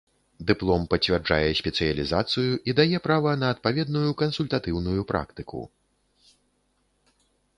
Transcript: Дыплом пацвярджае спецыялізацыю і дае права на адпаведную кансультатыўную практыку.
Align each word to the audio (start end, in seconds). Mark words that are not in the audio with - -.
Дыплом 0.49 0.85
пацвярджае 0.93 1.49
спецыялізацыю 1.59 2.53
і 2.71 2.75
дае 2.79 2.97
права 3.09 3.31
на 3.43 3.47
адпаведную 3.55 4.09
кансультатыўную 4.21 5.01
практыку. 5.11 5.61